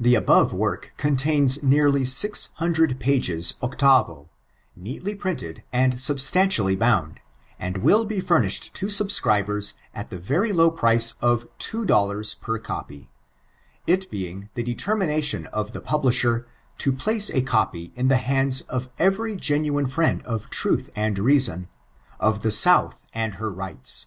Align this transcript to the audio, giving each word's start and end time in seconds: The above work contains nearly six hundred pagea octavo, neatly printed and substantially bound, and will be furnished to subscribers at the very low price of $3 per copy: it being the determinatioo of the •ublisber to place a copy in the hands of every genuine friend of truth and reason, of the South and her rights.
The 0.00 0.16
above 0.16 0.52
work 0.52 0.92
contains 0.96 1.62
nearly 1.62 2.04
six 2.04 2.48
hundred 2.54 2.98
pagea 2.98 3.54
octavo, 3.62 4.28
neatly 4.74 5.14
printed 5.14 5.62
and 5.72 6.00
substantially 6.00 6.74
bound, 6.74 7.20
and 7.56 7.76
will 7.76 8.04
be 8.04 8.18
furnished 8.20 8.74
to 8.74 8.88
subscribers 8.88 9.74
at 9.94 10.10
the 10.10 10.18
very 10.18 10.52
low 10.52 10.68
price 10.68 11.12
of 11.20 11.46
$3 11.58 12.40
per 12.40 12.58
copy: 12.58 13.08
it 13.86 14.10
being 14.10 14.48
the 14.54 14.64
determinatioo 14.64 15.46
of 15.52 15.74
the 15.74 15.80
•ublisber 15.80 16.44
to 16.78 16.92
place 16.92 17.30
a 17.30 17.42
copy 17.42 17.92
in 17.94 18.08
the 18.08 18.16
hands 18.16 18.62
of 18.62 18.88
every 18.98 19.36
genuine 19.36 19.86
friend 19.86 20.22
of 20.26 20.50
truth 20.50 20.90
and 20.96 21.20
reason, 21.20 21.68
of 22.18 22.42
the 22.42 22.50
South 22.50 23.06
and 23.14 23.34
her 23.34 23.48
rights. 23.52 24.06